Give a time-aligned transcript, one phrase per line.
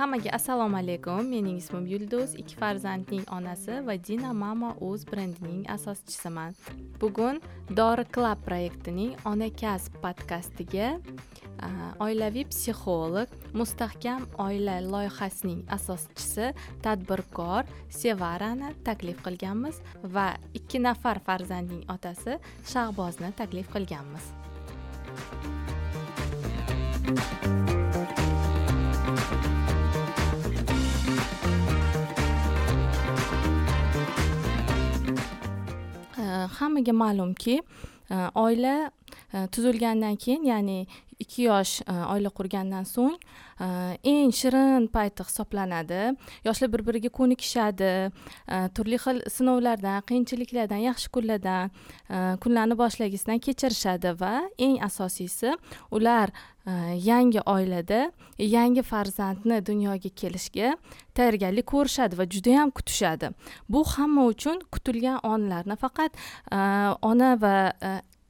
[0.00, 1.26] hammaga assalomu alaykum.
[1.28, 6.54] Mening ismim yulduz ikki farzandning onasi va dina mama o'z brendining asoschisiman.
[7.00, 7.40] Bugun
[7.76, 10.88] dori club proyektining ona kasb podkastiga
[12.06, 13.28] oilaviy psixolog
[13.60, 16.54] mustahkam oila loyihasining asoschisi
[16.86, 17.68] tadbirkor
[18.00, 19.82] sevarani taklif qilganmiz
[20.16, 22.38] va ikki nafar farzandning otasi
[22.72, 24.24] shahbozni taklif qilganmiz.
[36.58, 37.54] Hammaga ma'lumki
[38.10, 38.74] e, oila
[39.32, 40.86] tuzilgandan keyin ya'ni
[41.20, 43.16] ikki yosh e, oila qurgandan so'ng
[43.60, 43.68] e,
[44.12, 46.14] eng shirin payti hisoblanadi.
[46.46, 51.74] Yoshlar bir biriga ko'nikishadi e, turli xil sinovlardan qiyinchiliklardan yaxshi kunlardan
[52.42, 55.54] kunlarni boshlagisidan kechirishadi va eng asosiysi
[55.90, 56.32] ular
[57.10, 58.00] yangi oilada
[58.38, 60.74] yangi farzandni dunyoga kelishiga
[61.16, 63.32] tayyorgarlik ko'rishadi va judayam kutishadi.
[63.68, 66.16] Bu hamma uchun kutilgan onlar nafaqat
[67.10, 67.56] ona va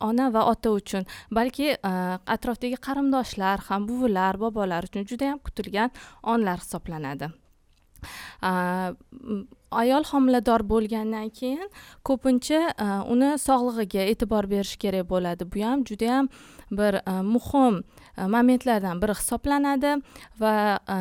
[0.00, 1.06] ona va ota uchun.
[1.30, 1.92] Balki e,
[2.34, 5.90] atrofdagi qarindoshlar ham buvilar bobolar uchun juda yam kutilgan
[6.22, 7.30] onlar hisoblanadi.
[8.42, 8.52] E,
[9.82, 11.66] ayol homilador bo'lgandan keyin
[12.04, 15.48] ko'pincha e, uni sog'lig'iga e'tibor berish kerak bo'ladi.
[15.52, 16.28] Bu ham judayam
[16.70, 17.00] bir
[17.34, 17.82] muhim
[18.18, 19.94] E, momentlardan biri hisoblanadi
[20.40, 20.98] va e,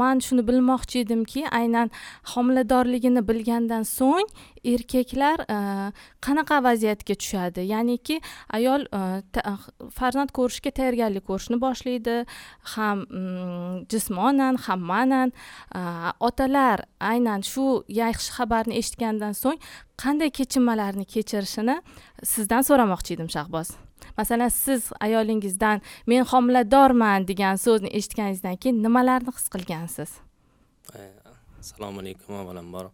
[0.00, 1.90] man shuni bilmoqchi edimki aynan
[2.34, 4.28] homiladorligini bilgandan so'ng
[4.74, 5.58] erkaklar e,
[6.26, 7.66] qanaqa vaziyatga tushadi?
[7.72, 8.20] Ya'niki
[8.58, 8.86] ayol
[9.98, 12.20] farzand ko'rishga tayyorgarlik ko'rishni boshlaydi
[12.74, 13.04] ham
[13.92, 15.34] jismonan ham ma'nan.
[16.28, 19.60] Otalar aynan shu yaxshi xabarni eshitgandan so'ng
[20.02, 21.76] qanday kechinmalarni kechirishini
[22.34, 23.87] sizdan so'ramoqchi edim shahboz.
[24.18, 30.10] Masalan siz ayolingizdan men homiladorman degan so'zni eshitganingizdan keyin nimalarni his qilgansiz?
[31.60, 32.90] Assalomu alaykum avvalambor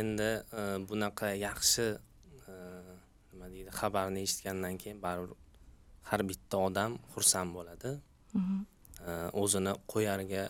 [0.00, 0.30] endi
[0.60, 1.86] e, bunaqa yaxshi
[2.52, 2.54] e,
[3.32, 5.32] nima deydi xabarni eshitgandan keyin baribir
[6.10, 7.90] har bitta odam xursand bo'ladi.
[8.38, 8.58] Mhm.
[9.08, 9.10] e,
[9.42, 10.44] o'zini qo'yarga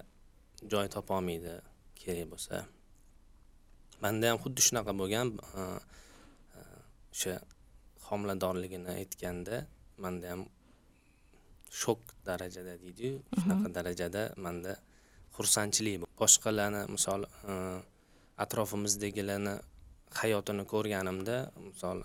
[0.72, 1.54] joy topolmaydi
[2.00, 2.64] kerak bo'lsa.
[4.02, 5.32] Manda ham xuddi shunaqa bo'lgan
[7.12, 7.34] o'sha
[8.08, 9.56] homiladorligini aytganda
[10.04, 10.42] manda ham
[11.82, 13.22] shok darajada deydiyu.
[13.40, 14.72] Shunaqa darajada manda
[15.36, 17.26] xursandchilik boshqalarni misol
[18.44, 19.54] atrofimizdagilarni
[20.20, 21.36] hayotini ko'rganimda
[21.68, 21.98] misol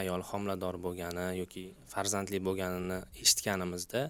[0.00, 4.02] ayol homilador bo'lgani yoki farzandli bo'lganini eshitganimizda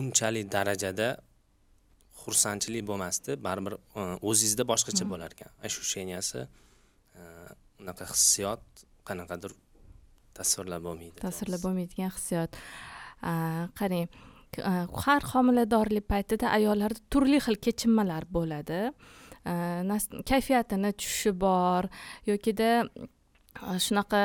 [0.00, 1.08] unchalik darajada
[2.24, 3.36] xursandchilik bo'lmasdi.
[3.46, 7.22] Baribir e, o'zingizda boshqacha bo'lar ekan ощущенияsi e,
[7.82, 9.52] unaqa hissiyot qanaqadir
[10.38, 12.62] tasvirlab bo'lmaydi tasvirlab bo'lmaydigan hissiyot
[13.80, 14.08] qarang
[15.04, 18.92] har homiladorlik paytida ayollarda turli xil kechinmalar bo'ladi.
[20.30, 21.88] Kayfiyatini tushishi bor
[22.30, 22.70] yokida
[23.86, 24.22] shunaqa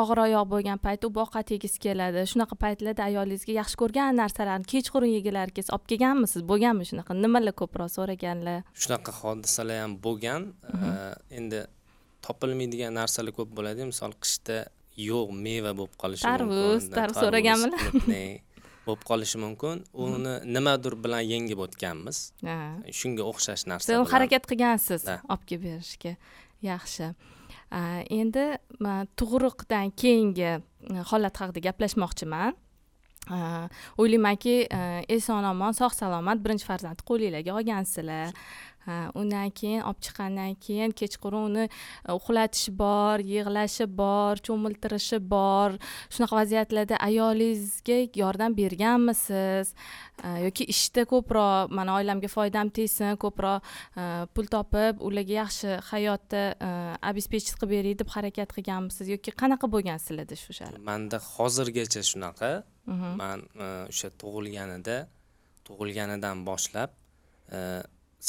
[0.00, 2.24] og'ir oyoq bo'lgan payt u ovqat yegisi keladi.
[2.32, 6.44] Shunaqa paytlarda ayolingizga yaxshi ko'rgan narsalarni kechqurun yegilar kelsa olib kelganmisiz?
[6.52, 7.16] Bo'lganmi shunaqa?
[7.24, 8.62] Nimalar ko'proq so'raganlar?
[8.82, 10.52] Shunaqa hodisalar ham bo'lgan.
[11.38, 11.66] Endi
[12.26, 13.90] topilmaydigan narsalar ko'p bo'ladi.
[13.92, 14.64] Misol qishda
[14.96, 17.80] yo'q meva bo'lib qolishi mumkin tarvuz tarvuz so'raganmilar
[18.86, 19.80] bo'lib qolishi mumkin.
[19.92, 22.18] Uni nimadir bilan yengib o'tganmiz.
[22.98, 26.12] Shunga o'xshash narsa harakat qilgansiz olib kelib berishga.
[26.62, 27.10] Yaxshi.
[28.20, 28.44] Endi
[29.18, 30.52] tug'ruqdan keyingi
[31.10, 32.54] holat haqida gaplashmoqchiman.
[33.98, 34.54] O'ylaymanki
[35.16, 38.30] eson omon sog' salomat birinchi farzandni qo'linglarga olgansizlar
[39.20, 45.78] undan keyin olib chiqqandan keyin kechqurun uni e, uxlatish bor yig'lashi bor cho'miltirishi bor.
[46.14, 49.74] Shunaqa vaziyatlarda ayolingizga yordam berganmisiz?
[50.46, 53.60] Yoki ishda ko'proq mana oilamga foydam tegsin ko'proq
[54.34, 56.44] pul topib ularga yaxshi hayotni
[57.10, 59.12] обеспечить qilib beray deb harakat qilganmisiz?
[59.14, 60.56] Yoki qanaqa bo'lgan sizlarda shu
[60.90, 62.54] manda hozirgacha shunaqa.
[62.86, 63.16] Mhm.
[63.18, 64.96] man e, o'sha tug'ilganida
[65.66, 66.90] tug'ilganidan boshlab
[67.50, 67.58] e,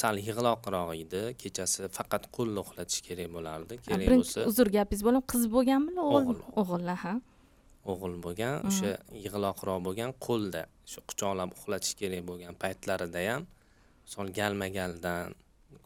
[0.01, 1.23] sal yig'loqroq edi.
[1.41, 3.79] Kechasi faqat qo'lda uxlatish kerak bo'lardi.
[3.87, 6.39] Kerak bo'lsa uzr gapingiz bo'ldim qiz bo'lganmi o'g'il?
[6.61, 7.13] O'g'il ha?
[7.91, 8.91] O'g'il bo'lgan o'sha
[9.25, 13.41] yig'loqroq bo'lgan qo'lda shu quchoqlab uxlatish kerak bo'lgan paytlarida ham
[14.05, 15.35] misol galma galdan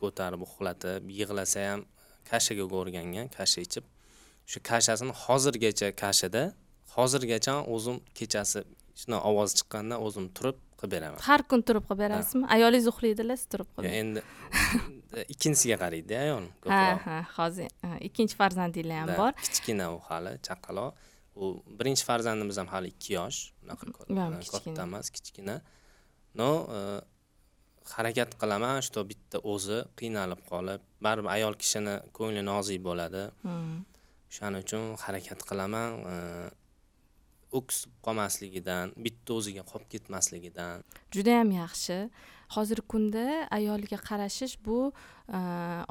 [0.02, 1.82] ko'tarib uxlatib yig'lasa ham
[2.30, 3.86] kashaga o'rgangan kasha ichib
[4.52, 6.44] shu kashasini hozirgacha kashada
[6.96, 8.60] hozirgacha o'zim kechasi
[9.02, 11.20] shunaqa ovoz chiqqanda o'zim turib qilib beraman.
[11.30, 12.46] Har kun turib qilib berasizmi?
[12.56, 14.22] Ayolingiz uxlaydilar siz turib qilib endi
[15.34, 17.70] ikkinchisiga qaraydida ayol ha ha hozir
[18.08, 19.32] ikkinchi farzandinglar ham bor.
[19.46, 20.92] kichkina u hali chaqaloq.
[21.42, 21.44] U
[21.80, 23.86] birinchi farzandimiz ham hali ikki yosh unaqa
[24.54, 25.56] katta emas kichkina.
[26.34, 26.50] но
[27.94, 33.24] harakat qilaman что bitta o'zi qiynalib qolib baribir ayol kishini ko'ngli nozik bo'ladi.
[34.30, 35.90] O'shaning uchun harakat qilaman
[37.60, 40.86] o'ksib qolmasligidan bitta o'ziga qolib ketmasligidan.
[41.16, 41.98] Judayam yaxshi.
[42.52, 43.26] Hozirgi kunda
[43.58, 44.92] ayolga qarashish bu
[45.38, 45.40] e,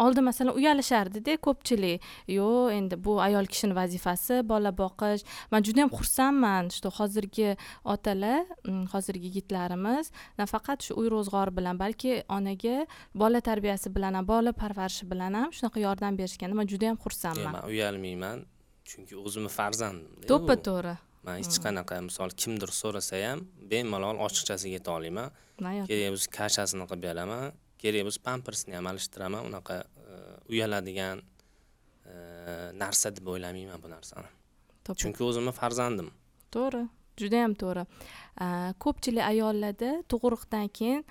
[0.04, 2.04] oldin masalan uyalishardida ko'pchilik.
[2.28, 5.24] Yo'q endi bu ayol kishini vazifasi bola boqish.
[5.52, 7.56] Man judayam xursandman что hozirgi
[7.94, 8.44] otalar
[8.92, 10.12] hozirgi yigitlarimiz.
[10.40, 12.76] Nafaqat shu uy ro'zg'ori bilan balki onaga
[13.14, 17.52] bola tarbiyasi bilan ham bola parvarishi bilan ham shunaqa yordam berishganda man judayam xursandman.
[17.56, 18.38] man uyalmayman
[18.90, 24.94] chunki o'zimni farzandim to'ppa to'g'ri man hech qanaqa misol kimdir so'rasa ham bemalol ochiqchasiga ayta
[24.98, 25.28] olaman.
[25.90, 27.44] Kerak bo'lsa kashasini qilib beraman.
[27.82, 30.20] Kerak bo'lsa pampersni ham alishtiraman unaqa e,
[30.52, 32.14] uyaladigan e,
[32.82, 34.30] narsa deb o'ylamayman bu narsani.
[35.00, 36.08] Chunki o'zimni farzandim.
[36.54, 36.84] To'g'ri
[37.20, 37.84] judayam to'g'ri.
[38.44, 38.46] E,
[38.84, 41.04] ko'pchilik ayollarda tug'ruqdan keyin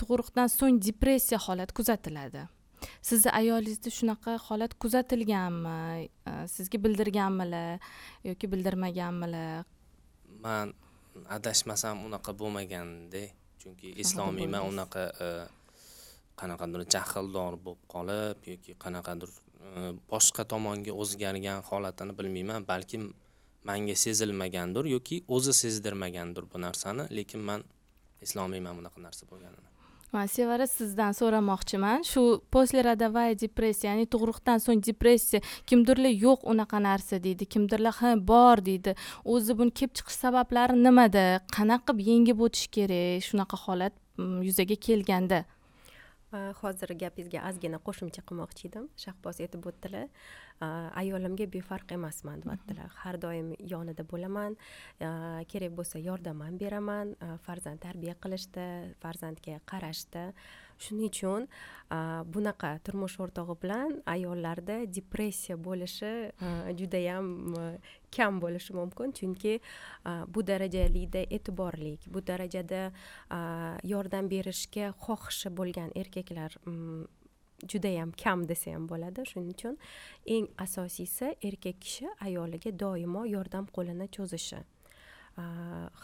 [0.00, 2.48] tug'ruqdan so'ng depressiya holati kuzatiladi
[3.02, 6.08] sizni ayolingizda shunaqa holat kuzatilganmi?
[6.54, 7.80] Sizga bildirganmilar
[8.30, 9.66] yoki bildirmaganmilar
[10.42, 10.74] man
[11.36, 13.22] adashmasam unaqa bo'lmaganda
[13.60, 15.28] chunki islomiyman unaqa e,
[16.40, 19.70] qanaqadir jahldor bo'lib qolib yoki qanaqadir e,
[20.12, 23.08] boshqa tomonga o'zgargan holatini bilmayman balkim
[23.70, 27.66] manga sezilmagandir yoki o'zi sezdirmagandir bu narsani lekin man
[28.24, 29.77] eslolmayman bunaqa narsa bo'lganini
[30.12, 32.04] man sevara sizdan so'ramoqchiman.
[32.10, 32.22] Shu
[32.54, 38.96] poslerodовая depressiya ya'ni tug'ruqdan so'ng depressiya kimdirlar yo'q unaqa narsa deydi kimdirlar ha bor deydi.
[39.24, 41.26] O'zi buni kelib chiqish sabablari nimada?
[41.56, 43.24] Qanaqa qilib yengib o'tish kerak?
[43.28, 45.44] Shunaqa holat yuzaga kelganda.
[46.32, 48.88] Hozir gapingizga ozgina qo'shimcha qilmoqchi edim.
[49.04, 50.06] Shahboz aytib o'tdilar
[51.00, 52.90] ayolimga befarq emasman deyaptilar.
[53.02, 54.56] Har doim yonida bo'laman
[55.52, 57.16] kerak bo'lsa yordam ham beraman
[57.46, 58.66] farzand tarbiya qilishda
[59.02, 60.32] farzandga qarashda
[60.78, 61.46] shuning uchun
[62.34, 66.12] bunaqa turmush o'rtog'i bilan ayollarda depressiya bo'lishi
[66.80, 67.26] judayam
[68.16, 69.12] kam bo'lishi mumkin.
[69.18, 69.60] Chunki
[70.34, 72.82] bu darajalikda e'tiborlik bu darajada
[73.92, 76.58] yordam berishga xohishi bo'lgan erkaklar
[77.66, 79.24] judayam kam desa ham bo'ladi.
[79.30, 79.78] Shuning uchun
[80.26, 84.60] eng asosiysi erkak kishi ayoliga doimo yordam qo'lini cho'zishi.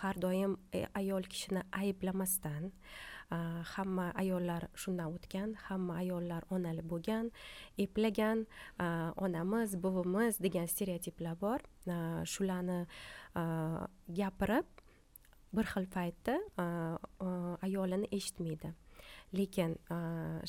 [0.00, 2.70] Har doim e, ayol kishini ayblamasdan
[3.30, 7.30] hamma ayollar shundan o'tgan hamma ayollar onali bo'lgan
[7.78, 8.46] eplagan
[9.16, 11.60] onamiz buvimiz degan stereotiplar bor.
[12.32, 12.86] Shularni
[14.20, 14.66] gapirib
[15.54, 16.38] bir xil paytda
[17.62, 18.72] ayolini eshitmaydi.
[19.34, 19.76] Lekin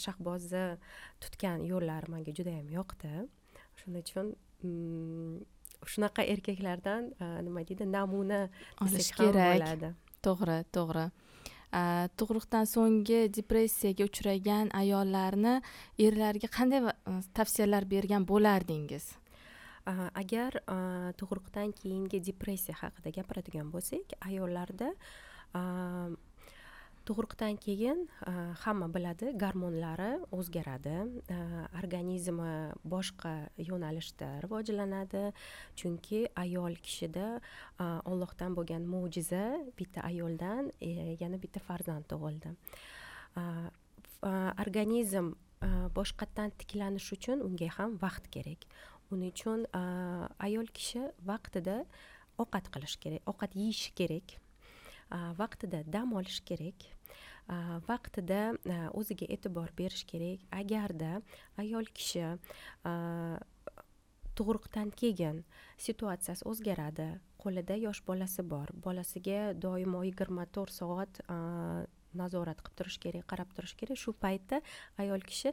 [0.03, 0.77] shahbozni
[1.21, 3.27] tutgan yo'llari manga judayam yoqdi.
[3.79, 4.27] Shuning uchun
[4.63, 5.37] mm,
[5.91, 7.11] shunaqa erkaklardan
[7.45, 8.49] nima deydi namuna
[8.81, 9.93] olish kerak.
[10.25, 11.05] to'g'ri to'g'ri
[11.75, 15.55] Э, tug'ruqdan so'nggi depressiyaga uchragan ayollarni
[16.07, 19.09] erlarga qanday e, tavsiyalar bergan bo'lardingiz?
[20.21, 20.77] Agar e,
[21.19, 24.93] tug'ruqdan keyingi depressiya haqida gapiradigan bo'lsak ayollarda
[25.59, 25.63] e,
[27.05, 28.31] tug'ruqdan keyin e,
[28.63, 30.95] hamma biladi gormonlari o'zgaradi.
[31.35, 31.37] E,
[31.81, 32.53] organizmi
[32.93, 33.33] boshqa
[33.69, 35.23] yo'nalishda rivojlanadi
[35.79, 39.43] chunki ayol kishida e, ollohdan bo'lgan mo'jiza
[39.77, 42.55] bitta ayoldan e, yana bitta farzand tug'ildi.
[44.65, 45.33] Organizm
[45.95, 48.65] boshqatdan tiklanish uchun unga ham vaqt kerak.
[49.11, 49.67] Uning uchun
[50.47, 51.77] ayol kishi vaqtida
[52.41, 54.37] ovqat qilish kerak ovqat yeyishi kerak.
[55.41, 56.94] Vaqtida dam olish kerak.
[57.89, 58.41] Vaqtida
[58.93, 60.39] o'ziga e'tibor berish kerak.
[60.51, 61.21] Agarda
[61.61, 62.25] ayol kishi
[64.35, 65.43] tug'ruqdan keyin
[65.79, 67.09] situatsiyasi o'zgaradi
[67.43, 68.67] qo'lida yosh bolasi bor.
[68.85, 71.21] Bolasiga doimo yigirma to'rt soat
[72.15, 73.97] nazorat qilib turish kerak qarab turish kerak.
[73.99, 74.61] Shu paytda
[74.97, 75.51] ayol kishi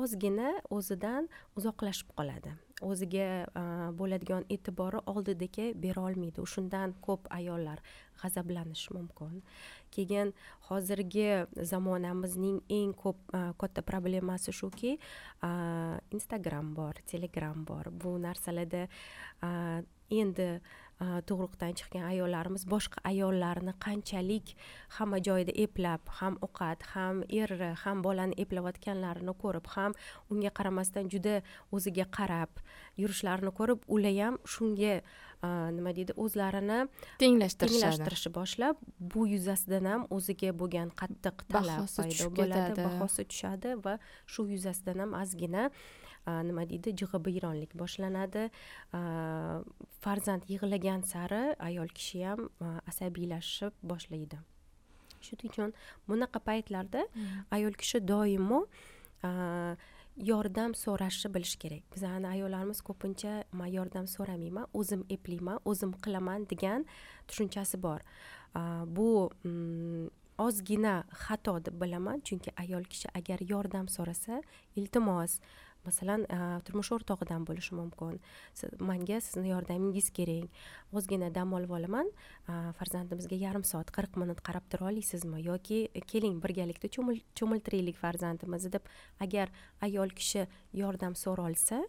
[0.00, 2.52] ozgina o'zidan uzoqlashib qoladi.
[2.84, 3.28] O'ziga
[3.98, 7.80] bo'ladigan e'tibori oldidagi berolmaydi shundan ko'p ayollar
[8.20, 9.42] g'azablanishi mumkin.
[9.96, 10.32] Keyin
[10.68, 11.28] hozirgi
[11.72, 15.50] zamonamizning eng ko'p e, katta problemasi shuki e,
[16.18, 17.90] instagram bor telegram bor.
[17.90, 19.50] Bu narsalarda e,
[20.20, 20.50] endi
[21.00, 24.54] tug'ruqdan chiqqan ayollarimiz boshqa ayollarni qanchalik
[24.96, 29.92] hamma joyda eplab ham ovqat ham eri ham bolani eplayotganlarini ko'rib ham
[30.30, 31.36] unga qaramasdan juda
[31.76, 32.50] o'ziga qarab
[33.02, 34.94] yurishlarini ko'rib ular ham shunga
[35.76, 36.78] nima deydi o'zlarini
[37.20, 38.32] tenglashtirishadi.
[38.38, 38.76] boshlab
[39.12, 43.98] bu yuzasidan ham o'ziga bo'lgan qattiq talab paydo bo'ladi bahosi tushadi va
[44.32, 45.70] shu yuzasidan ham ozgina
[46.26, 48.48] nima deydi jig'ibiyronlik boshlanadi.
[50.04, 52.48] Farzand yig'lagan sari ayol kishi ham
[52.90, 54.38] asabiylashib boshlaydi.
[55.26, 55.76] Shuning uchun
[56.08, 57.06] bunaqa paytlarda
[57.50, 58.64] ayol kishi doimo
[60.16, 61.82] yordam so'rashni bilish kerak.
[61.94, 66.86] Bizani ayollarimiz ko'pincha man yordam so'ramayman o'zim eplayman o'zim qilaman degan
[67.28, 68.00] tushunchasi bor.
[68.96, 72.20] Bu mm, ozgina xato deb bilaman.
[72.20, 74.40] Chunki ayol kishi agar yordam so'rasa
[74.76, 75.40] iltimos
[75.86, 78.18] masalan e, turmush o'rtog'idan bo'lishi mumkin.
[78.90, 80.50] Manga sizni yordamingiz kerak
[80.92, 82.10] ozgina dam olib olaman.
[82.48, 85.80] E, farzandimizga yarim soat qirq minut qarab tura olasizmi yoki
[86.12, 86.92] keling birgalikda
[87.38, 89.54] cho'miltiraylik farzandimizni deb agar
[89.88, 90.46] ayol kishi
[90.82, 91.82] yordam so'rolsa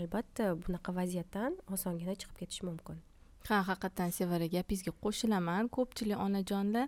[0.00, 3.00] albatta bunaqa vaziyatdan osongina chiqib ketish mumkin.
[3.48, 5.68] Ha haqiqatdan sevara gapingizga qo'shilaman.
[5.76, 6.86] Ko'pchilik onajonlar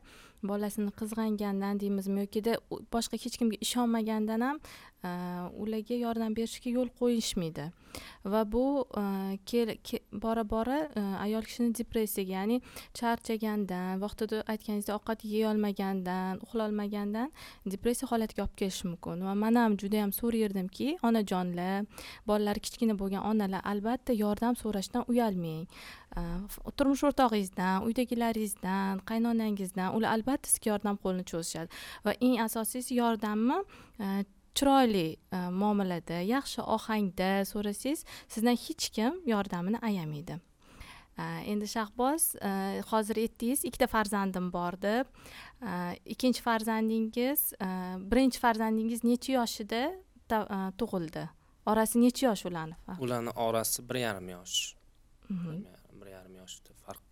[0.50, 2.54] bolasini qizg'angandan deymizmi yokida
[2.94, 4.60] boshqa hech kimga ishonmagandan ham
[5.04, 7.66] Э, ularga yordam berishga yo'l qo'yishmaydi.
[8.24, 12.56] Va bu e, bora bora e, ayol kishini depressiyaga ya'ni
[12.98, 17.28] charchagandan vaqtida aytganingizdek ovqat yeyolmagandan uxlolmagandan
[17.74, 19.26] depressiya holatiga olib kelishi mumkin.
[19.28, 21.84] Va man ham juda so'rardimki onajonlar
[22.26, 25.66] bolalari kichkina bo'lgan onalar albatta yordam so'rashdan uyalmang.
[26.16, 26.22] E,
[26.78, 31.68] turmush o'rtog'ingizdan uydagilaringizdan qaynonangizdan ular albatta sizga yordam qo'lini cho'zishadi.
[32.06, 33.60] Va eng asosiysi yordamni
[34.54, 40.38] chiroyli e, muomalada yaxshi ohangda so'rasangiz sizdan hech kim yordamini ayamaydi.
[41.18, 45.10] E, endi shahboz e, hozir aytdingiz ikkita farzandim bor deb.
[46.14, 47.52] Ikkinchi farzandingiz
[48.10, 49.82] birinchi farzandingiz necha yoshida
[50.80, 51.28] tug'ildi?
[51.66, 54.74] Orasi necha yosh ularni ularni orasi bir yarim yosh
[55.30, 57.03] bir yarim yoshda farq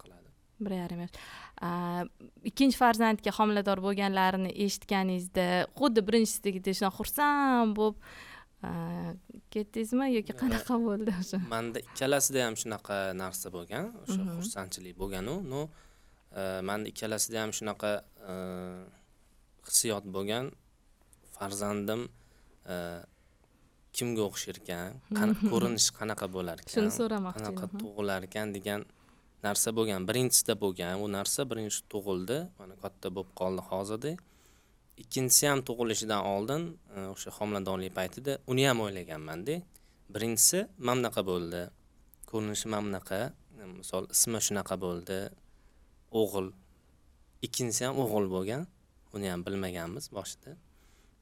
[0.66, 1.16] bir yarim yosh
[2.50, 5.46] ikkinchi farzandga homilador bo'lganlarini eshitganingizda
[5.78, 7.96] xuddi birinchisidagidek shunaqa xursand bo'lib
[9.54, 11.38] ketdingizmi yoki qanaqa bo'ldi o'sha?
[11.54, 14.36] manda ikkalasida ham shunaqa narsa bo'lgan o'sha mhm.
[14.38, 15.34] xursandchilik bo'lganu.
[15.52, 15.60] Но
[16.68, 17.90] manda ikkalasida ham shunaqa
[19.66, 20.50] hissiyot bo'lgan
[21.36, 22.08] farzandim
[23.96, 28.86] kimga o'xshar ekan ko'rinishi qanaqa bo'lar ekan shuni so'ramoqchi qanaqa tug'ilar ekan degan
[29.46, 31.00] narsa bo'lgan birinchisida bo'lgan.
[31.04, 32.38] U narsa birinchi tug'ildi.
[32.60, 34.12] Mana katta bo'lib qoldi hozirda.
[35.02, 39.56] Ikkinchisi ham tug'ilishidan oldin e, o'sha homiladorlik paytida uni ham o'ylaganmanda
[40.14, 41.62] birinchisi mana bunaqa bo'ldi.
[42.30, 43.20] Ko'rinishi mana bunaqa
[43.60, 45.18] e, misol ismi shunaqa bo'ldi.
[46.20, 46.52] O'g'il.
[47.46, 48.68] Ikkinchisi ham o'g'il bo'lgan.
[49.16, 50.54] Uni ham bilmaganmiz boshida.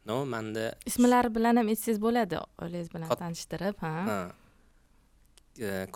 [0.09, 3.95] No manda ismlari bilan ham aytsangiz bo'ladi oilangiz bilan tanishtirib ha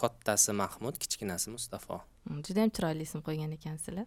[0.02, 2.00] kattasi mahmud kichkinasi mustafo
[2.46, 4.06] judayam chiroyli ism qo'ygan ekansizlar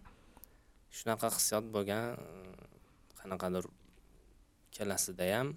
[0.98, 2.04] shunaqa hissiyot bo'lgan
[3.20, 3.64] qanaqadir
[4.68, 5.48] ikkalasida ham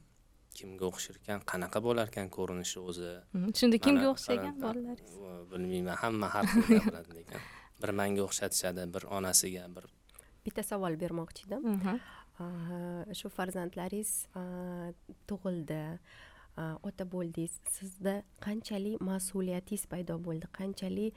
[0.57, 3.11] kimga o'xsharkan qanaqa bo'larkan ko'rinishi o'zi?
[3.59, 5.13] Shunda kimga o'xshagan bolalaringiz
[5.51, 7.45] bilmayman hamma har xil gapiradi lekin
[7.81, 9.85] bir manga o'xshatishadi bir onasiga bir
[10.45, 11.63] bitta savol bermoqchi edim.
[13.19, 14.11] Shu farzandlaringiz
[15.29, 15.81] tug'ildi
[16.87, 18.13] ota bo'ldingiz sizda
[18.45, 20.45] qanchalik mas'uliyatingiz paydo bo'ldi?
[20.59, 21.13] Qanchalik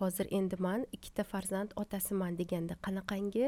[0.00, 3.46] hozir endi man ikkita farzand otasiman deganda qanaqangi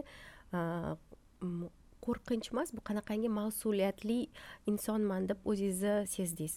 [2.05, 4.19] qo'rqinch emas bu qanaqangi mas'uliyatli
[4.71, 6.55] insonman deb o'zingizni sezdingiz?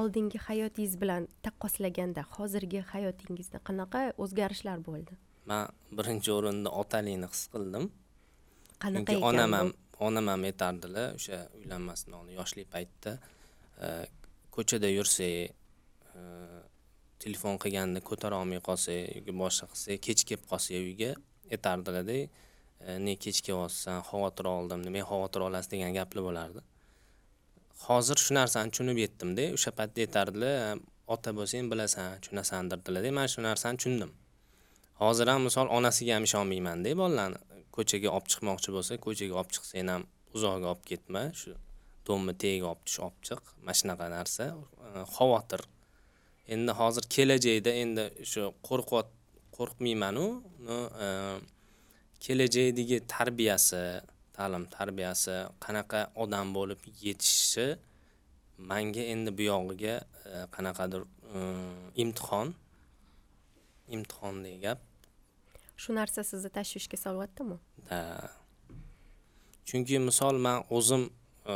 [0.00, 5.12] Oldingi hayotingiz bilan taqqoslaganda hozirgi hayotingizda qanaqa o'zgarishlar bo'ldi?
[5.50, 5.64] Man
[5.98, 7.84] birinchi o'rinda otalikni his qildim.
[8.84, 9.68] Qanaqa ekan onam ham
[10.00, 13.18] onam ham aytardilar o'sha uylanmasdan oldin yoshlik paytda.
[14.56, 15.52] Ko'chada yursak
[16.16, 16.20] e,
[17.20, 21.10] telefon qilganda ko'tara olmay qolsak yoki boshqa qilsak kech kelib qolsak uyga
[21.52, 22.28] aytardilarda e,
[23.06, 26.64] ne kech kelyapsan xavotir oldim nima xavotir olasiz degan gaplar bo'lardi.
[27.86, 30.70] Hozir shu narsani tushunib yetdimda o'sha paytda aytardilar e,
[31.14, 34.12] ota bo'lsang bilasan tushunasan derdilarda man shu narsani tushundim.
[35.02, 37.45] Hozir ham misol onasiga ham ishonmaymanda bolalarni
[37.76, 40.02] ko'chaga olib chiqmoqchi bo'lsa ko'chaga olib chiqsang ham
[40.36, 41.52] uzoqga olib ketma shu
[42.08, 45.62] do'mni tagiga olib tush olib chiq mana shunaqa narsa e, xavotir.
[46.54, 49.08] Endi hozir kelajakda endi shu qo'rqyot
[49.56, 50.26] qo'rqmaymanu
[50.74, 51.08] e,
[52.24, 53.82] kelajakdagi tarbiyasi
[54.36, 57.66] ta'lim tarbiyasi qanaqa odam bo'lib yetishishi
[58.70, 59.94] manga endi buyog'iga yog'iga
[60.32, 61.02] e, qanaqadir
[61.36, 61.40] e,
[62.02, 62.48] imtihon
[63.96, 64.80] imtihondek gap.
[65.82, 67.56] Shu narsa sizni tashvishga solyaptimi
[67.90, 68.00] ha.
[69.68, 71.02] Chunki misol man o'zim
[71.52, 71.54] e,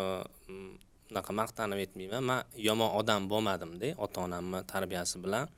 [1.11, 5.51] unaqa maqtanib aytmayman man yomon odam bo'lmadimda ota onamni tarbiyasi bilan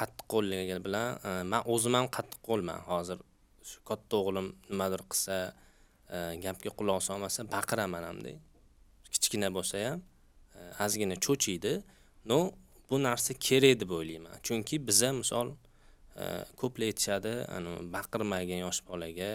[0.00, 3.18] qattiqqo'lligi bilan e, man o'zim ham qattiqqo'lman hozir
[3.68, 5.36] shu katta o'g'lim nimadir qilsa
[6.14, 8.34] e, gapga quloq solmasa baqiraman hamda
[9.12, 10.00] kichkina bo'lsa ham
[10.84, 11.82] ozgina cho'chiydi.
[12.24, 12.52] Но
[12.90, 14.32] bu narsa kerak deb o'ylayman.
[14.42, 15.48] Chunki biza misol
[16.60, 17.32] ko'plar aytishadi
[17.94, 19.30] baqirmagin yosh bolaga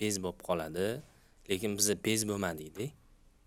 [0.00, 0.86] bez bo'lib qoladi.
[1.50, 2.86] Lekin biza bez bo'lmadikda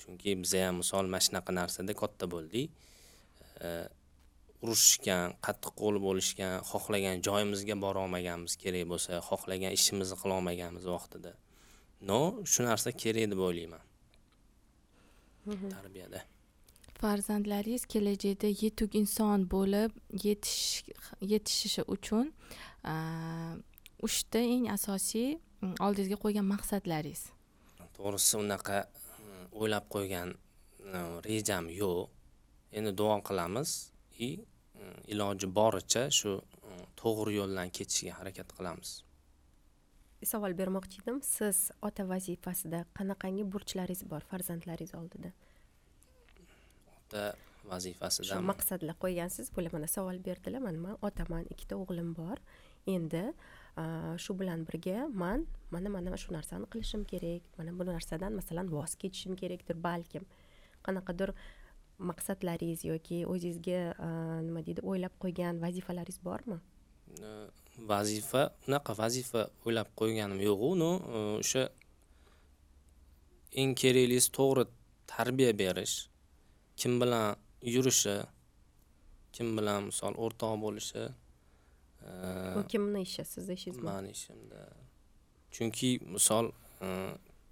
[0.02, 2.70] chunki biza ham misol mana shunaqa narsada katta bo'ldik.
[4.64, 11.34] Urushishgan qattiq qo'l bo'lishgan xohlagan joyimizga borolmaganmiz kerak bo'lsa xohlagan ishimizni qilolmaganmiz vaqtida.
[12.10, 13.84] No shu narsa kerak deb o'ylayman.
[15.76, 16.20] Tarbiyada
[17.02, 19.92] farzandlaringiz kelajakda yetuk inson bo'lib
[21.32, 22.26] yetishishi uchun
[24.08, 25.30] uchta eng asosiy
[25.86, 27.22] oldingizga qo'ygan maqsadlaringiz?
[27.98, 28.78] To'g'risi unaqa
[29.60, 30.30] o'ylab qo'ygan
[31.30, 32.08] rejam yo'q.
[32.78, 33.70] Endi duo qilamiz
[34.28, 34.30] и
[35.14, 36.32] iloji boricha shu
[37.02, 38.90] to'g'ri yo'ldan ketishga harakat qilamiz.
[40.32, 41.18] Savol bermoqchi edim.
[41.36, 45.32] Siz ota vazifasida qanaqangi burchlaringiz bor farzandlaringiz oldida
[47.08, 47.36] ota
[47.72, 52.38] vazifasida shu maqsadlar qo'ygansiz bular mana savol berdilar mana man otaman ikkita o'g'lim bor.
[52.88, 53.24] Endi
[54.24, 57.44] shu bilan birga man mana mana shu narsani qilishim kerak.
[57.58, 60.24] Mana bu narsadan masalan voz kechishim kerakdir balkim.
[60.86, 61.34] Qanaqadir
[62.10, 63.80] maqsadlaringiz yoki o'zingizga
[64.48, 66.60] nima deydi o'ylab qo'ygan vazifalaringiz bormi?
[67.92, 70.92] Vazifa unaqa vazifa o'ylab qo'yganim yo'qu но
[71.42, 71.64] o'sha
[73.62, 74.64] eng keraklisi to'g'ri
[75.14, 75.96] tarbiya berish
[76.80, 77.36] kim bilan
[77.76, 78.16] yurishi
[79.36, 81.04] kim bilan misol o'rtoq bo'lishi
[82.56, 84.60] bu kimni ishi sizni ishingizmi mani ishimda.
[85.56, 86.46] Chunki misol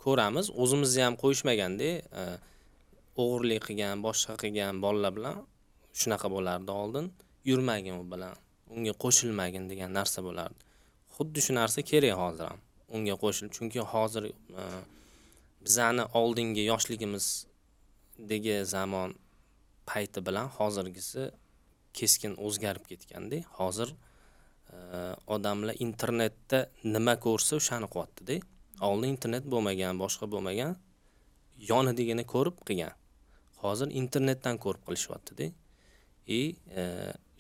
[0.04, 1.90] ko'ramiz o'zimizni ham qo'yishmaganda
[3.22, 5.38] o'g'irlik qilgan boshqa qilgan bolalar bilan
[6.00, 7.06] shunaqa bo'lardi oldin
[7.50, 8.36] yurmagin u bilan
[8.76, 10.62] unga qo'shilmagin degan narsa bo'lardi.
[11.16, 12.60] Xuddi shu narsa kerak hozir ham
[12.96, 14.24] unga qo'shilib chunki hozir
[15.66, 16.64] bizani oldingi
[18.18, 19.16] dagi zamon
[19.86, 21.30] payti bilan hozirgisi
[21.94, 23.90] keskin o'zgarib ketganda hozir
[24.74, 24.78] e,
[25.36, 28.40] odamlar internetda nima ko'rsa o'shani qilyaptida
[28.90, 30.76] oldin internet bo'lmagan boshqa bo'lmagan
[31.72, 32.94] yonidigini ko'rib qilgan.
[33.64, 35.52] Hozir internetdan ko'rib qilishyaptida
[36.28, 36.84] и e,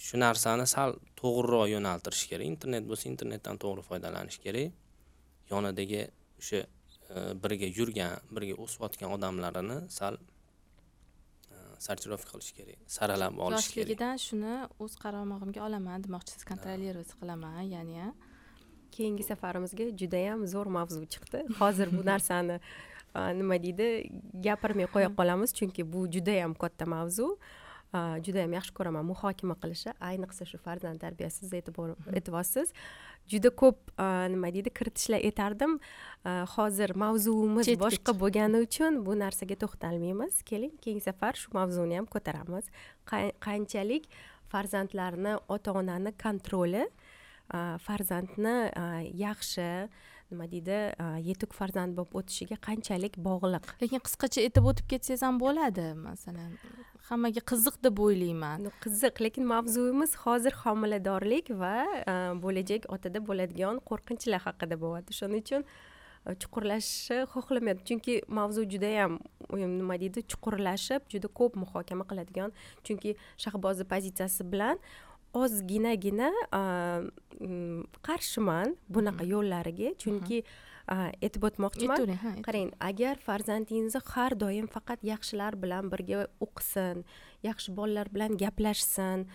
[0.05, 2.47] shu narsani sal to'g'riroq yo'naltirish kerak.
[2.53, 4.71] Internet bo'lsa internetdan to'g'ri foydalanish kerak.
[5.51, 6.01] Yonidagi
[6.39, 10.17] o'sha e, birga yurgan birga o'sayotgan odamlarini sal
[11.79, 13.77] sortirovka qilish kerak saralab olish kerak.
[13.77, 18.13] Yoshligidan shuni o'z qaromog'imga olaman demoqchisiz kontrollировать qilaman ya'ni
[18.95, 21.45] keyingi safarimizga judayam zo'r mavzu chiqdi.
[21.59, 22.59] Hozir bu narsani
[23.39, 23.87] nima deydi
[24.47, 27.37] gapirmay qo'ya qolamiz chunki bu judayam katta mavzu.
[28.25, 32.73] Judayam yaxshi ko'raman muhokama qilishni ayniqsa shu farzand tarbiyasi siz aytyapsiz
[33.31, 33.77] juda ko'p
[34.33, 35.79] nima deydi kiritishlar etardim.
[36.55, 40.41] Hozir mavzuimiz boshqa bo'lgani uchun bu narsaga to'xtalmaymiz.
[40.49, 42.65] Keling keyingi safar shu mavzuni ham ko'taramiz.
[43.45, 44.09] Qanchalik
[44.53, 46.83] farzandlarni ota onani kontroli
[47.85, 48.55] farzandni
[49.25, 49.69] yaxshi
[50.31, 50.77] nima deydi
[51.29, 53.65] yetuk farzand bo'lib o'tishiga qanchalik bog'liq?
[53.83, 56.57] Lekin qisqacha aytib o'tib ketsangiz ham bo'ladi masalan
[57.09, 58.69] hammaga qiziq deb o'ylayman.
[58.83, 61.75] Qiziq lekin mavzuyimiz hozir homiladorlik va
[62.43, 65.17] bo'lajak otada bo'ladigan qo'rqinchlar haqida bo'lyapti.
[65.19, 65.65] Shuning uchun
[66.41, 69.19] chuqurlashishni xohlamayapti chunki mavzu judayam
[69.53, 70.25] nima deydi?
[70.31, 72.49] Chuqurlashib juda ko'p muhokama qiladigan.
[72.85, 73.13] Chunki
[73.43, 74.81] shahbozni pozitsiyasi bilan
[75.41, 76.29] ozginagina
[78.07, 79.93] qarshiman bunaqa yo'llariga.
[80.03, 80.41] Chunki
[80.87, 87.03] aytib o'tmoqchiman qarang agar farzandingizni har doim faqat yaxshilar bilan birga o'qisin
[87.47, 89.25] yaxshi bolalar bilan gaplashsin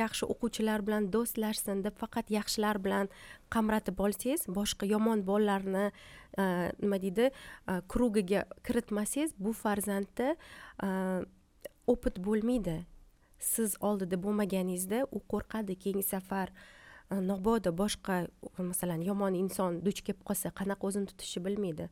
[0.00, 3.10] yaxshi o'quvchilar bilan do'stlashsin deb faqat yaxshilar bilan
[3.54, 5.86] qamratib olsangiz boshqa yomon bolalarni
[6.82, 7.30] nima deydi
[7.92, 10.34] krugiga kiritmasangiz bu farzandda
[11.86, 12.80] opit bo'lmaydi
[13.40, 16.52] siz oldida bo'lmaganingizda u qo'rqadi keyingi safar
[17.10, 21.88] mabodo boshqa masalan yomon inson duch kelib qolsa qanaqa o'zini tutishni bilmaydi.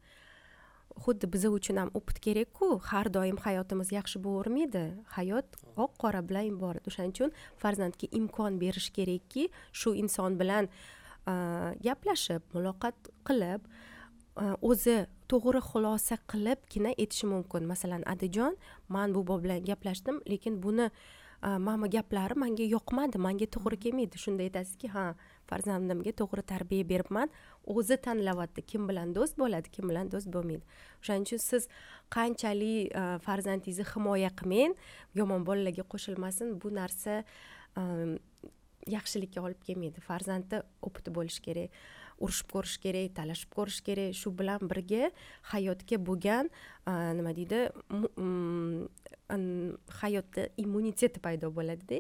[1.04, 4.85] Xuddi biza uchun ham opit kerakku har doim hayotimiz yaxshi bo'lavermaydi
[5.16, 6.87] hayot oq qora bilan iborat.
[6.88, 7.31] O'shaning uchun
[7.62, 10.70] farzandga imkon berish kerakki shu inson bilan
[11.87, 13.61] gaplashib muloqot qilib
[14.70, 14.98] o'zi
[15.31, 17.66] to'g'ri xulosa qilibgina aytishi mumkin.
[17.72, 18.54] Masalan adajon
[18.88, 20.92] man bu bob bilan gaplashdim lekin buni uh,
[21.42, 25.14] bu gaplari manga yoqmadi manga to'g'ri kelmaydi shunda aytasizki ha
[25.51, 27.31] farzandimga to'g'ri tarbiya beribman
[27.66, 30.64] o'zi tanlayapti kim bilan do'st bo'ladi kim bilan do'st bo'lmaydi
[31.03, 31.68] o'shaning uchun siz
[32.16, 32.90] qanchalik
[33.27, 34.74] farzandingizni himoya qilmang
[35.14, 37.22] yomon bolalarga qo'shilmasin bu narsa
[38.96, 41.70] yaxshilikka olib kelmaydi farzandni opiti bo'lishi kerak
[42.24, 45.11] urushib ko'rish kerak talashib ko'rish kerak shu bilan birga
[45.52, 46.50] hayotga bo'lgan
[47.18, 48.88] nima deydi mm,
[50.00, 51.98] hayotda immuniteti paydo bo'ladida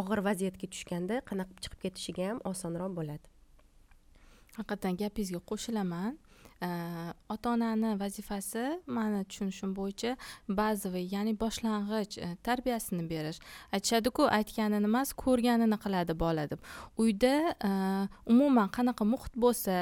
[0.00, 3.26] og'ir vaziyatga tushganda qanaqa chiqib ketishiga ham osonroq bo'ladi.
[4.58, 6.18] Haqiqatdan gapingizga qo'shilaman.
[6.60, 10.16] Э, ota onani vazifasi mani tushunishim bo'yicha
[10.58, 13.38] bazaviy ya'ni boshlang'ich e, tarbiyasini berish.
[13.76, 16.58] Aytishadiku aytganini emas ko'rganini qiladi bola deb.
[17.04, 17.34] Uyda
[17.68, 17.70] e,
[18.32, 19.76] umuman qanaqa muhit bo'lsa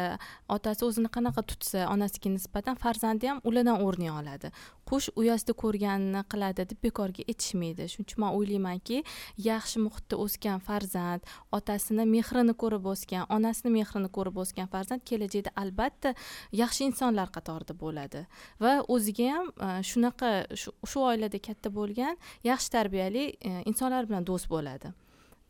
[0.56, 4.52] otasi o'zini qanaqa tutsa onasiga nisbatan farzandi ham ulardan o'rnak oladi.
[4.88, 7.88] Qush uyasida ko'rganini qiladi deb bekorga aytishmaydi.
[7.92, 9.02] Shuning uchun man o'ylaymanki
[9.46, 11.26] yaxshi muhitda o'sgan farzand
[11.58, 16.14] otasini mehrini ko'rib o'sgan onasini mehrini ko'rib o'sgan farzand kelajakda albatta
[16.62, 18.26] yaxshi insonlar qatorida bo'ladi.
[18.62, 20.30] Va o'ziga ham e, shunaqa
[20.62, 22.14] shu oilada katta bo'lgan
[22.50, 24.94] yaxshi tarbiyali e, insonlar bilan do'st bo'ladi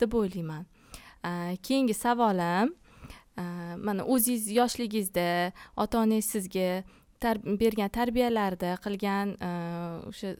[0.01, 0.65] deb o'ylayman.
[1.29, 1.31] E,
[1.67, 2.75] keyingi savolim
[3.87, 6.83] mana o'zingiz yoshligingizda ota onangiz sizga
[7.23, 9.33] bergan tarbiyalarida qilgan
[10.09, 10.35] o'sha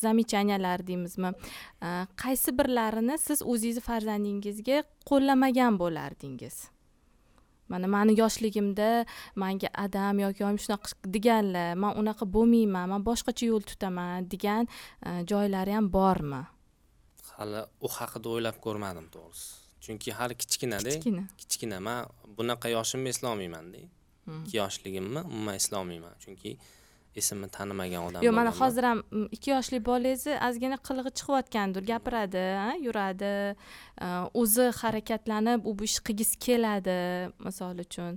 [0.00, 1.32] замечаниялар deymizmi
[2.22, 6.68] qaysi birlarini siz o'zingizni farzandingizga qo'llamagan bo'lardingiz?
[7.70, 13.62] Mana mani yoshligimda manga adam yoki oyim shunaqa deganlar man unaqa bo'lmayman man boshqacha yo'l
[13.70, 14.66] tutaman degan
[15.06, 16.42] e, joylari ham bormi?
[17.36, 19.46] Hali u haqida o'ylab ko'rmadim to'g'risi.
[19.84, 21.24] Chunki hali kichkinada kichkina.
[21.40, 21.78] Kichkina.
[21.86, 23.86] Man bunaqa yoshimni eslolmaymanda.
[24.26, 26.56] Ikki yoshligimni umuman eslolmayman chunki
[27.20, 29.00] esimni tanimagan odam yo'q mana hozir ham
[29.36, 32.44] ikki yoshli bolangizni ozgina qilig'i chiqayotgandir gapiradi
[32.86, 33.32] yuradi
[34.42, 37.00] o'zi harakatlanib u bu ishni qilgisi keladi
[37.46, 38.14] misol uchun.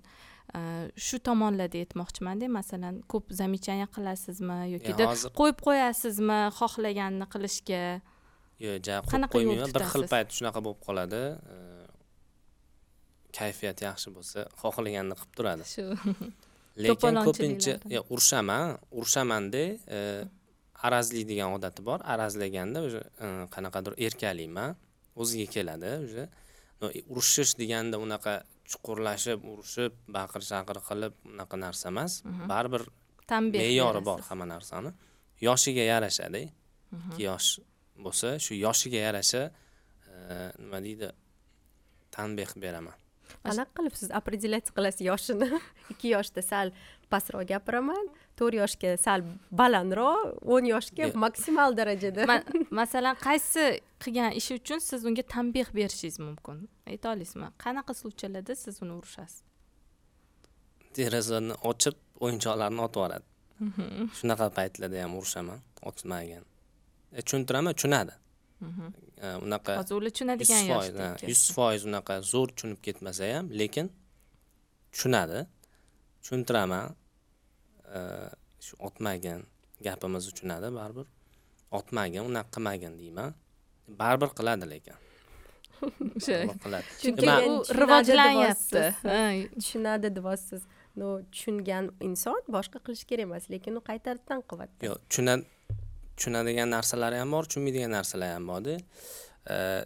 [1.05, 4.93] Shu tomonlarda aytmoqchimanda masalan ko'p замечание qilasizmi yoki
[5.39, 7.81] qo'yib qo'yasizmi xohlaganini qilishga?
[8.65, 11.21] Yo'q ja qo'yib qo'ymayman bir xil payt shunaqa bo'lib qoladi
[13.37, 15.65] kayfiyat yaxshi bo'lsa xohlaganini qilib turadi.
[15.75, 15.85] Shu.
[16.85, 17.73] Lekin ko'pincha
[18.13, 19.63] urushaman urushamanda
[19.97, 19.99] e,
[20.87, 21.99] arazlaydigan odati bor.
[22.13, 24.75] Arazlaganda уже e, qanaqadir erkalayman
[25.15, 26.23] o'ziga keladi уже
[27.13, 28.33] urushish deganda unaqa
[28.71, 32.11] chuqurlashib urushib baqir chaqir qilib unaqa narsa emas.
[32.23, 32.47] Mhm.
[32.53, 32.83] baribir
[33.59, 34.91] me'yori bor hamma narsani.
[35.47, 36.41] Yoshiga yarashada
[36.97, 37.49] ikki yosh
[38.05, 39.41] bo'lsa shu yoshiga yarasha
[40.09, 40.13] e,
[40.61, 41.07] nima deydi
[42.15, 43.02] tanbeh beraman
[43.47, 45.47] qanaqa qilib siz определять qilasiz yoshini
[45.93, 46.67] ikki yoshda sal
[47.11, 48.05] pastroq gapiraman
[48.39, 49.19] to'rt yoshga sal
[49.61, 50.19] balandroq
[50.55, 52.21] o'n yoshga maksimal darajada
[52.81, 53.65] masalan qaysi
[54.03, 56.57] qilgan ishi uchun siz unga tanbeh berishingiz mumkin
[56.91, 59.43] ayta olasizmi qanaqa случайlarda siz uni urishasiz
[60.97, 63.27] derazani ochib o'yinchoqlarni otib yuboradi
[64.17, 66.43] shunaqa paytlarda ham urushaman otmagan
[67.25, 68.13] tushuntiraman tushunadi
[69.45, 73.87] unaqa hozir ular tushunadigan yoshda yuz foiz unaqa zo'r tushunib ketmasa ham lekin
[74.93, 75.39] tushunadi
[76.21, 76.85] tushuntiraman
[78.65, 79.39] shu otmagin
[79.87, 81.07] gapimizni tushunadi baribir
[81.79, 83.31] otmagin unaqa qilmagin deyman
[84.01, 84.97] baribir qiladi lekin
[86.17, 86.37] o'sha
[87.01, 88.83] chunki u rivojlanyapti
[89.59, 90.61] tushunadi deyapsiz
[90.99, 95.43] ну tushungan inson boshqa qilishi kerak emas lekin u qaytadan qilyapti yo'q tushunadi
[96.17, 98.77] tushunadigan narsalari ham bor tushunmaydigan narsalari ham borda.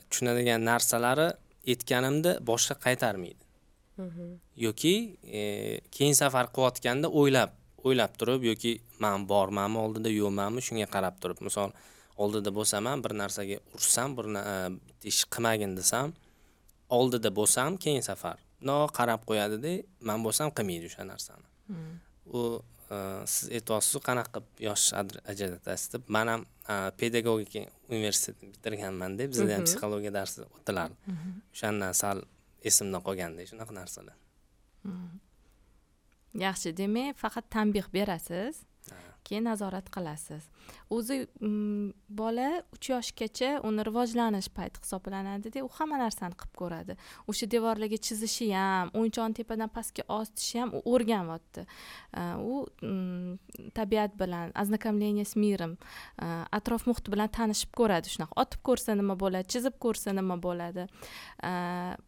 [0.09, 1.27] Tushunadigan narsalari
[1.67, 3.43] aytganimda boshqa qaytarmaydi.
[4.65, 5.41] Yoki e,
[5.91, 7.53] keyin safar qilayotganda o'ylab
[7.87, 11.73] o'ylab turib yoki man bormanmi oldida yo'qmanmi shunga qarab turib misol
[12.23, 14.45] oldida bo'lsam ham bir narsaga urushsam bir e,
[15.11, 16.13] ish qilmagin desam
[16.99, 18.37] oldida bo'lsam keyin safar.
[18.61, 19.73] Bundoq qarab qo'yadida
[20.09, 21.47] man bo'lsam qilmaydi o'sha narsani.
[22.37, 22.61] U
[23.33, 24.85] siz aytyapsizu qanaqa qilib yosh
[25.31, 26.45] ajratasiz deb man ham
[26.99, 31.17] pedagogika universitetini bitirganman deb bizada ham psixologiya darsi o'tilardi
[31.53, 32.23] o'shandan sal
[32.69, 34.17] esimda qolganda shunaqa narsalar
[36.45, 38.63] yaxshi demak faqat tanbeh berasiz
[39.27, 40.47] keyin nazorat qilasiz.
[40.89, 46.97] O'zi mm, bola uch yoshgacha uni rivojlanish payti hisoblanadida u hamma narsani qilib ko'radi.
[47.31, 51.65] O'sha devorlarga chizishi ham o'yinchoqni tepadan pastga ositishi ham u o'rganyapti
[52.51, 55.77] u mm, tabiat bilan ознакомление с миром
[56.51, 58.33] atrof muhit bilan tanishib ko'radi shunaqa.
[58.43, 60.87] Otib ko'rsa nima bo'ladi chizib ko'rsa nima bo'ladi.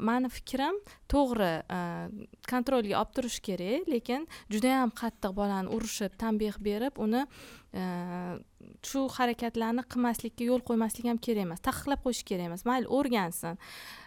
[0.08, 0.80] Mani fikrim
[1.14, 1.54] to'g'ri
[2.52, 7.82] kontrolga olib turish kerak lekin judayam qattiq bolani urishib tanbeh berib uni E,
[8.90, 11.62] shu harakatlarni qilmaslikka yo'l qo'ymaslik ham kerak emas.
[11.68, 12.66] Taqiqlab qo'yish kerak emas.
[12.70, 13.60] Mayli o'rgansin.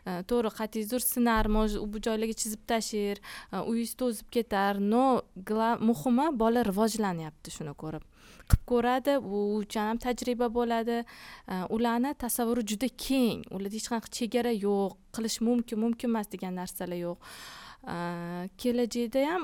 [0.07, 4.81] E, to'g'ri qat'iy sinar может bu joylarga chizib tashlar e, uyingiz to'zib ketar.
[4.81, 5.23] Но
[5.89, 8.05] muhimi bola rivojlanyapti shuni ko'rib.
[8.49, 11.03] Qilib ko'radi u uchun ham tajriba bo'ladi.
[11.75, 13.43] Ularni tasavvuri juda keng.
[13.55, 14.97] Ularda hech qanaqa chegara yo'q.
[15.15, 17.19] Qilish mumkin mumkin emas degan narsalar yo'q.
[18.63, 19.43] Kelajakda ham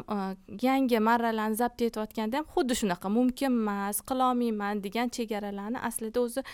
[0.62, 6.44] yangi marralarni zabt etayotganda ham xuddi shunaqa mumkin emas qilolmayman degan chegaralarni aslida o'zi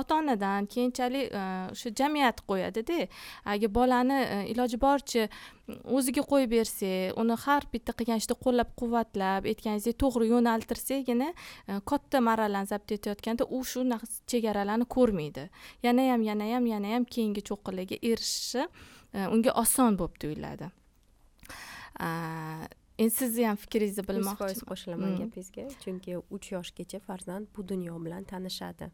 [0.00, 1.34] ota onadan keyinchalik
[1.72, 3.08] o'sha jamiyat qo'yadida.
[3.44, 4.18] Agar bolani
[4.52, 5.26] iloji boricha
[5.96, 11.28] o'ziga qo'yib bersak uni har bitta qilgan ishida qo'llab quvvatlab aytganingizdek to'g'ri yo'naltirsagina
[11.90, 15.50] katta marralarni zabt etayotganda u shunaqa chegaralarni ko'rmaydi.
[15.86, 18.62] Yanayam yanayam yanayam keyingi cho'qqilarga erishishi
[19.34, 20.72] unga oson bo'lib tuyuladi.
[21.98, 27.98] Endi sizni ham fikringizni bilmoqchiman yuz foiz qo'shilaman gapingizga chunki uch yoshgacha farzand bu dunyo
[28.04, 28.90] bilan tanishadi.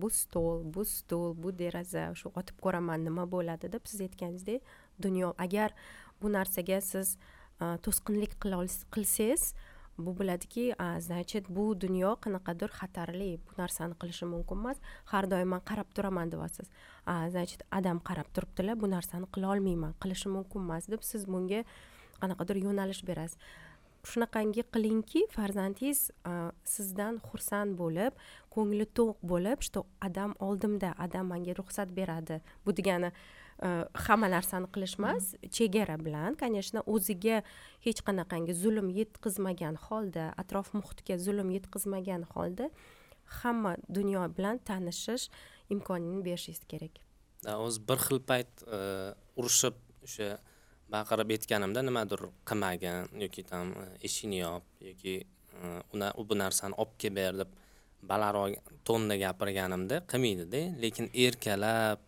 [0.00, 4.62] Bu stol bu stul bu deraza shu otib ko'raman nima bo'ladi deb siz aytganingizdek
[5.06, 5.74] dunyo agar
[6.22, 7.16] bu narsaga siz
[7.60, 8.32] to'sqinlik
[8.94, 9.54] qilsangiz
[9.98, 10.64] bu bo'ladiki
[11.06, 14.78] значит bu dunyo qanaqadir xatarli bu narsani qilishi mumkin emas.
[15.12, 16.68] Har doim man qarab turaman deyapsiz.
[17.06, 21.64] Значит adam qarab turibdilar bu narsani qilolmayman qilishi mumkin emas deb siz bunga
[22.24, 23.38] qanaqadir yo'nalish berasiz
[24.10, 26.00] shunaqangi qilingki farzandingiz
[26.74, 28.12] sizdan xursand bo'lib
[28.54, 32.36] ko'ngli to'q bo'lib что adam oldimda adam manga ruxsat beradi.
[32.64, 33.10] Bu degani
[34.06, 35.24] hamma narsani qilish emas
[35.56, 37.42] chegara bilan конечно o'ziga
[37.86, 42.66] hech qanaqangi zulm yetkazmagan holda atrof muhitga zulm yetkazmagan holda
[43.40, 45.24] hamma dunyo bilan tanishish
[45.74, 46.94] imkonini berishingiz kerak.
[47.66, 48.52] O'zi bir xil payt
[49.38, 50.28] urushib o'sha
[50.92, 53.74] baqirib aytganimda nimadir qilmagin yoki там
[54.06, 55.14] eshikni yop yoki
[55.94, 57.50] uni bu narsani olib kelib ber deb
[58.10, 60.60] balandroq tonda gapirganimda qilmaydida.
[60.82, 62.00] Lekin erkalab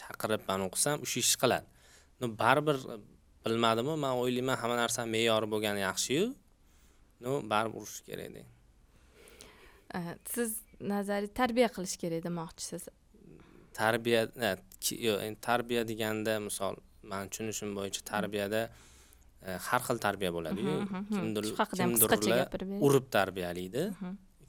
[0.00, 1.66] chaqirib man o'qisam o'sha ishni qiladi.
[2.20, 2.76] No baribir
[3.44, 6.24] bilmadimu man o'ylayman hamma narsa me'yori bo'lgani yaxshiyu.
[7.24, 8.42] No baribir urishish kerakda
[10.34, 10.50] siz
[10.80, 12.82] nazariy tarbiya qilish kerak demoqchisiz?
[13.74, 14.22] Tarbiya
[15.46, 16.76] tarbiya deganda misol
[17.12, 18.60] mani tushunishim bo'yicha tarbiyada
[19.46, 20.76] e, har xil tarbiya bo'ladiyu.
[21.16, 21.44] Kimdir
[21.78, 22.46] kimdirlar
[22.86, 23.82] urib tarbiyalaydi.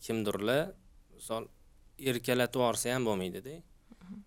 [0.05, 0.61] Kimdirlar
[1.15, 1.49] misol
[2.11, 3.57] erkalatib yuborsa ham bo'lmaydida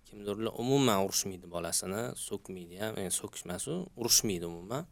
[0.09, 4.85] kimdirlar umuman urishmaydi bolasini so'kmaydi ham e, so'kish emasu urishmaydi umuman.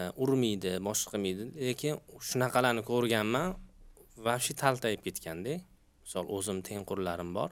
[0.00, 1.94] E, urmaydi boshqa qilmaydi lekin
[2.28, 3.48] shunaqalarni ko'rganman
[4.26, 5.54] вообще taltayib ketganda
[6.02, 7.50] misol o'zim tengqurlarim bor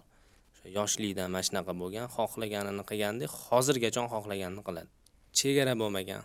[0.75, 4.91] yoshlikda mana shunaqa bo'lgan xohlaganini qilgandek hozirgacha xohlaganini qiladi.
[5.39, 6.23] Chegara bo'lmagan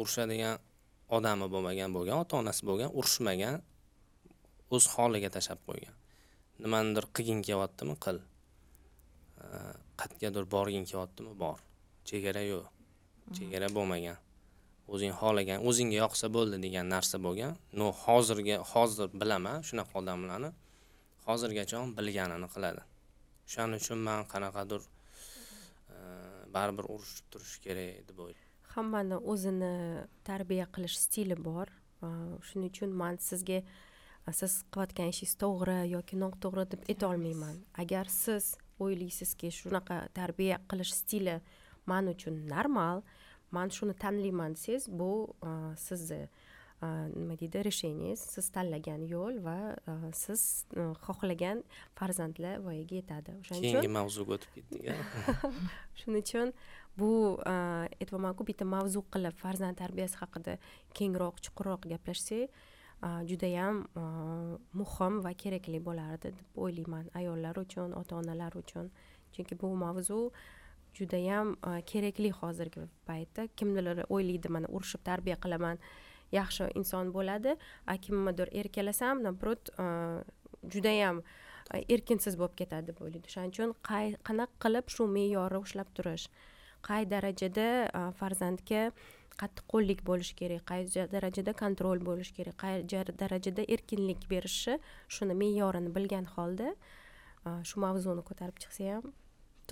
[0.00, 0.58] urushadigan
[1.16, 3.56] odami bo'lmagan bo'lgan ota onasi bo'lgan urushmagan
[4.74, 5.94] o'z holiga tashlab qo'ygan.
[6.64, 8.20] Nimanidir qilging kelyaptimi qil.
[10.00, 11.58] Qayergadir borging kelyaptimi bor.
[12.08, 12.66] Chegara yo'q.
[13.36, 14.18] Chegara bo'lmagan.
[14.92, 17.52] O'zing xohlagan o'zingga yoqsa bo'ldi degan narsa bo'lgan.
[17.80, 20.50] No hozirga hozir bilaman shunaqa odamlarni.
[21.26, 22.82] Hozirgacha bilganini qiladi.
[23.46, 24.82] O'shaning uchun man qanaqadir
[25.94, 25.96] e,
[26.56, 29.72] baribir urushib turish kerak deb o'ylayman hammani o'zini
[30.28, 31.68] tarbiya qilish stili bor
[32.48, 33.60] shuning uchun man sizga
[34.40, 38.54] siz qilayotgan ishingiz to'g'ri yoki noto'g'ri deb aytolmayman agar siz
[38.84, 41.36] o'ylaysizki shunaqa tarbiya qilish stili
[41.90, 43.02] man uchun normal
[43.56, 45.10] man shuni tanlayman desangiz bu
[45.86, 46.22] sizni
[46.82, 49.56] nima deydi решениеңiz siz tanlagan yo'l va
[50.12, 50.66] siz
[51.06, 51.62] xohlagan
[51.98, 53.36] farzandlar voyaga yetadi.
[53.40, 54.88] O'shaning uchun keyingi mavzuga o'tib ketdik
[56.00, 56.52] shuning uchun
[56.98, 57.10] bu
[57.54, 60.58] aytyapmanku bitta mavzu qilib farzand tarbiyasi haqida
[60.98, 62.50] kengroq chuqurroq gaplashsak
[63.30, 63.84] judayam
[64.80, 68.90] muhim va kerakli bo'lardi deb o'ylayman ayollar uchun ota onalar uchun.
[69.34, 70.30] Chunki bu mavzu
[70.94, 71.56] judayam
[71.90, 75.78] kerakli hozirgi paytda kimnidir o'ylaydi mana urishib tarbiya qilaman
[76.32, 77.56] yaxshi inson bo'ladi.
[77.86, 79.86] A kimnidir erkalasam наоборот e,
[80.74, 81.22] judayam
[81.74, 83.74] e, erkinsiz bo'lib ketadi deb o'ylaydi o'shaning uchun
[84.28, 86.28] qanaqa qilib shu me'yorni ushlab turish
[86.88, 88.82] qay darajada e, farzandga
[89.42, 92.84] qattiqqo'llik bo'lishi kerak qay darajada kontrol bo'lishi kerak qay
[93.22, 94.78] darajada erkinlik berishi
[95.16, 96.74] shuni me'yorini bilgan holda
[97.70, 99.12] shu mavzuni ko'tarib chiqsa ham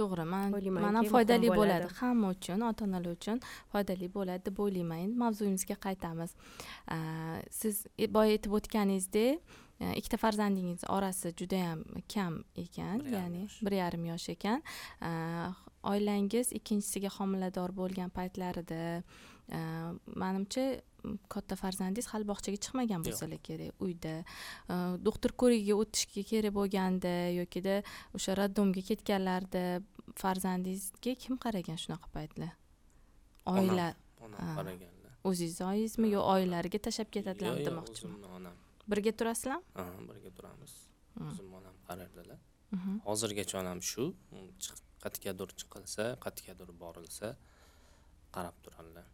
[0.01, 1.89] to'g'ri man man ham foydali bo'ladi.
[2.01, 3.41] hamma uchun ota onalar uchun
[3.73, 4.99] foydali bo'ladi deb o'ylayman.
[5.07, 6.31] Endi mavzuyimizga qaytamiz.
[7.61, 7.85] Siz
[8.17, 9.61] boya aytib o'tganingizdek
[9.99, 11.83] ikkita farzandingiz orasi judayam
[12.15, 14.63] kam ekan ya'ni bir yarim yosh ekan.
[15.93, 19.03] Oilangiz ikkinchisiga homilador bo'lgan paytlarida
[20.23, 20.65] manimcha
[21.35, 24.15] katta farzandingiz hali bog'chaga chiqmagan bo'lsalar kerak uyda.
[25.09, 27.81] Doktor ko'rigiga o'tishga kerak bo'lganda yokida
[28.19, 29.65] o'sha roddomga ketganlarida
[30.23, 32.53] farzandingizga kim qaragan shunaqa paytlar?
[33.47, 33.89] Oila.
[34.23, 35.15] onam qaraganlar.
[35.29, 38.55] O'zingizni oyingizmi yo oilalariga tashlab ketadilarmi demoqchiman onam
[38.91, 40.73] birga turasizlarmi ha birga turamiz.
[41.29, 42.41] O'zimni onam qarardilar.
[43.09, 44.05] Hozirgacha onam shu
[45.05, 47.29] qayergadir chiqilsa qayergadir borilsa
[48.37, 49.07] qarab turadilar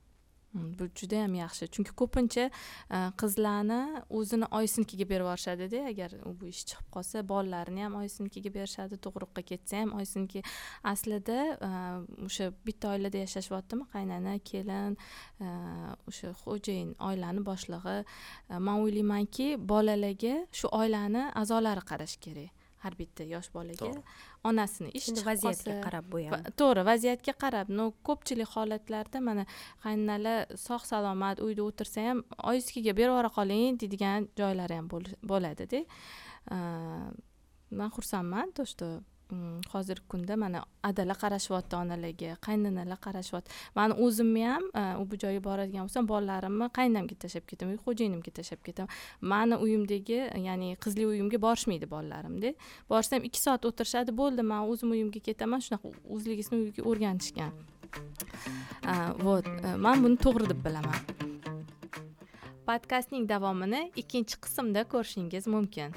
[0.54, 1.68] bu juda yam yaxshi.
[1.74, 3.80] Chunki ko'pincha e, qizlarni
[4.18, 9.82] o'zini oyisinikiga berib yuborishadida agar bu ish chiqib qolsa bolalarini ham oyisinikiga berishadi tug'ruqqa ketsa
[9.82, 10.42] ham oyisiniki
[10.92, 11.70] aslida e,
[12.28, 13.88] o'sha bitta oilada yashashyaptimi?
[13.94, 14.96] Qaynana kelin
[15.40, 15.48] e,
[16.10, 17.98] o'sha xo'jayin oilani boshlig'i.
[18.58, 22.57] Man o'ylaymanki bolalarga shu oilani a'zolari qarash kerak.
[22.84, 23.90] Har bitta yosh bolaga
[24.48, 27.66] onasini ish endi vaziyatga qarab bu ham to'g'ri vaziyatga qarab.
[27.78, 29.44] Но ko'pchilik holatlarda mana
[29.84, 32.18] qaynonalar sog' salomat uyda o'tirsa ham
[32.50, 34.86] oyisikiga berib yubora qoling deydigan joylari ham
[35.30, 35.80] bo'ladida.
[37.78, 38.86] Man xursandman то что
[39.72, 45.42] hozirgi kunda mana adala qarashyapti onalarga qaynanalar qarashyapti mani o'zimni ham e, u bu joyga
[45.44, 48.90] boradigan bo'lsam bolalarimni qaynonamga tashlab ketaman xo'jayinimga tashlab ketaman.
[49.20, 52.54] Mani uyimdagi ya'ni qizli uyimga borishmaydi bolalarimda
[52.90, 57.52] borsam ikki soat o'tirishadi bo'ldi man o'zim uyimga ketaman shunaqa o'zligisini uyiga o'rganishgan.
[58.92, 58.94] E,
[59.26, 60.98] вот e, man buni to'g'ri deb bilaman.
[62.68, 65.90] Podkastning davomini ikkinchi qismda ko'rishingiz mumkin.